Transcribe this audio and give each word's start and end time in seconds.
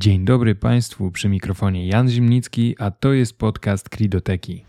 Dzień 0.00 0.24
dobry 0.24 0.54
Państwu, 0.54 1.10
przy 1.10 1.28
mikrofonie 1.28 1.88
Jan 1.88 2.08
Zimnicki, 2.08 2.76
a 2.78 2.90
to 2.90 3.12
jest 3.12 3.38
podcast 3.38 3.88
Kridoteki. 3.88 4.64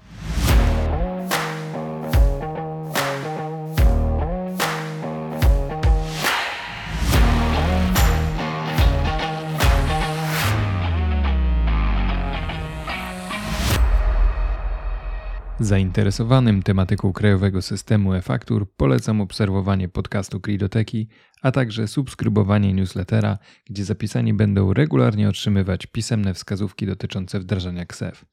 Zainteresowanym 15.61 16.63
tematyką 16.63 17.13
krajowego 17.13 17.61
systemu 17.61 18.13
e-faktur 18.13 18.71
polecam 18.77 19.21
obserwowanie 19.21 19.89
podcastu 19.89 20.39
Kridoteki, 20.39 21.07
a 21.41 21.51
także 21.51 21.87
subskrybowanie 21.87 22.73
newslettera, 22.73 23.37
gdzie 23.69 23.85
zapisani 23.85 24.33
będą 24.33 24.73
regularnie 24.73 25.29
otrzymywać 25.29 25.85
pisemne 25.85 26.33
wskazówki 26.33 26.85
dotyczące 26.85 27.39
wdrażania 27.39 27.85
KSEF. 27.85 28.25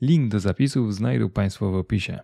Link 0.00 0.30
do 0.30 0.40
zapisów 0.40 0.94
znajdą 0.94 1.30
Państwo 1.30 1.70
w 1.70 1.74
opisie. 1.74 2.18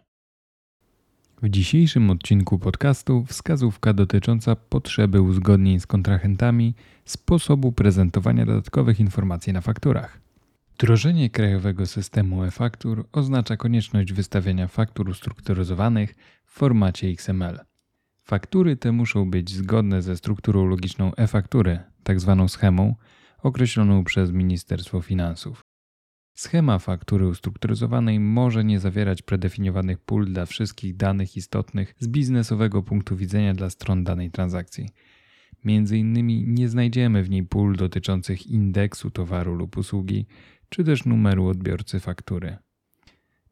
W 1.43 1.48
dzisiejszym 1.48 2.10
odcinku 2.10 2.59
podcastu 2.59 3.24
wskazówka 3.24 3.93
dotycząca 3.93 4.57
potrzeby 4.57 5.21
uzgodnień 5.21 5.80
z 5.80 5.87
kontrahentami, 5.87 6.74
sposobu 7.05 7.73
prezentowania 7.73 8.46
dodatkowych 8.46 9.01
informacji 9.01 9.52
na 9.52 9.60
fakturach. 9.60 10.31
Wdrożenie 10.82 11.30
krajowego 11.30 11.86
systemu 11.86 12.45
e-faktur 12.45 13.09
oznacza 13.12 13.56
konieczność 13.56 14.12
wystawiania 14.12 14.68
faktur 14.68 15.09
ustrukturyzowanych 15.09 16.14
w 16.45 16.52
formacie 16.52 17.09
XML. 17.09 17.59
Faktury 18.23 18.77
te 18.77 18.92
muszą 18.92 19.30
być 19.30 19.50
zgodne 19.50 20.02
ze 20.02 20.16
strukturą 20.16 20.66
logiczną 20.66 21.14
e-faktury, 21.14 21.78
tzw. 22.04 22.37
Tak 22.38 22.50
schemą, 22.50 22.95
określoną 23.42 24.04
przez 24.04 24.30
Ministerstwo 24.30 25.02
Finansów. 25.02 25.60
Schema 26.34 26.78
faktury 26.78 27.28
ustrukturyzowanej 27.28 28.20
może 28.20 28.64
nie 28.64 28.80
zawierać 28.80 29.23
predefiniowanych 29.23 29.98
pól 29.98 30.32
dla 30.32 30.46
wszystkich 30.46 30.96
danych 30.96 31.37
istotnych 31.37 31.95
z 31.98 32.09
biznesowego 32.09 32.82
punktu 32.82 33.16
widzenia 33.16 33.54
dla 33.54 33.70
stron 33.70 34.04
danej 34.04 34.30
transakcji. 34.30 34.88
Między 35.64 35.98
innymi 35.98 36.45
nie 36.48 36.68
znajdziemy 36.68 37.23
w 37.23 37.30
niej 37.30 37.42
pól 37.42 37.76
dotyczących 37.76 38.46
indeksu 38.46 39.10
towaru 39.10 39.54
lub 39.54 39.76
usługi, 39.76 40.26
czy 40.73 40.84
też 40.84 41.04
numeru 41.04 41.46
odbiorcy 41.46 42.01
faktury. 42.01 42.56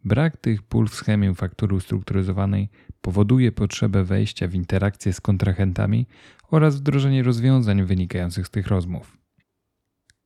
Brak 0.04 0.36
tych 0.36 0.62
pól 0.62 0.88
w 0.88 0.94
schemie 0.94 1.34
faktury 1.34 1.74
ustrukturyzowanej 1.74 2.68
powoduje 3.00 3.52
potrzebę 3.52 4.04
wejścia 4.04 4.48
w 4.48 4.54
interakcję 4.54 5.12
z 5.12 5.20
kontrahentami 5.20 6.06
oraz 6.50 6.76
wdrożenie 6.76 7.22
rozwiązań 7.22 7.84
wynikających 7.84 8.46
z 8.46 8.50
tych 8.50 8.66
rozmów. 8.66 9.18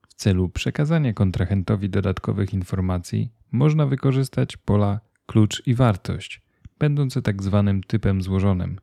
W 0.09 0.15
celu 0.15 0.49
przekazania 0.49 1.13
kontrahentowi 1.13 1.91
dodatkowych 1.91 2.55
informacji 2.55 3.33
można 3.53 3.87
wykorzystać 3.87 4.57
pola 4.57 5.01
klucz 5.27 5.67
i 5.67 5.75
wartość, 5.75 6.43
będące 6.79 7.23
tak 7.23 7.43
zwanym 7.43 7.83
typem 7.83 8.23
złożonym, 8.23 8.79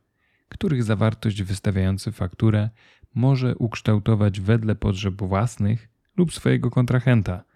których 0.48 0.84
zawartość 0.84 1.42
wystawiający 1.42 2.12
fakturę 2.12 2.70
może 3.14 3.56
ukształtować 3.56 4.40
wedle 4.40 4.74
potrzeb 4.74 5.22
własnych 5.22 5.88
lub 6.16 6.34
swojego 6.34 6.70
kontrahenta– 6.70 7.42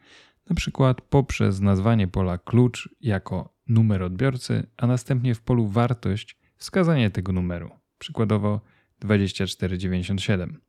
na 0.50 0.56
przykład 0.56 1.00
poprzez 1.00 1.60
nazwanie 1.60 2.08
pola 2.08 2.38
klucz 2.38 2.88
jako 3.00 3.54
numer 3.68 4.02
odbiorcy, 4.02 4.66
a 4.76 4.86
następnie 4.86 5.34
w 5.34 5.40
polu 5.40 5.68
wartość 5.68 6.38
wskazanie 6.56 7.10
tego 7.10 7.32
numeru, 7.32 7.70
przykładowo 7.98 8.60
2497. 9.00 10.60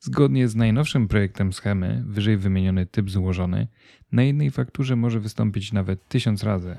Zgodnie 0.00 0.48
z 0.48 0.56
najnowszym 0.56 1.08
projektem 1.08 1.52
schemy, 1.52 2.04
wyżej 2.06 2.36
wymieniony 2.36 2.86
typ 2.86 3.10
złożony 3.10 3.68
na 4.12 4.22
jednej 4.22 4.50
fakturze 4.50 4.96
może 4.96 5.20
wystąpić 5.20 5.72
nawet 5.72 6.08
tysiąc 6.08 6.42
razy, 6.42 6.76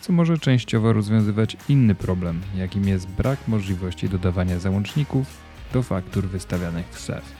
co 0.00 0.12
może 0.12 0.38
częściowo 0.38 0.92
rozwiązywać 0.92 1.56
inny 1.68 1.94
problem, 1.94 2.40
jakim 2.56 2.88
jest 2.88 3.08
brak 3.08 3.48
możliwości 3.48 4.08
dodawania 4.08 4.58
załączników 4.58 5.26
do 5.72 5.82
faktur 5.82 6.24
wystawianych 6.28 6.86
w 6.88 7.00
SEF. 7.00 7.32